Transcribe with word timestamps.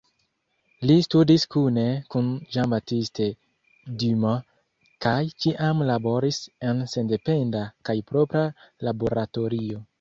Li 0.91 0.93
studis 1.07 1.43
kune 1.55 1.83
kun 2.15 2.31
Jean-Baptiste 2.55 3.27
Dumas 4.05 4.41
kaj 5.09 5.15
ĉiam 5.45 5.85
laboris 5.93 6.43
en 6.71 6.85
sendependa 6.97 7.65
kaj 7.91 7.99
propra 8.13 8.47
laboratorio. 8.93 9.83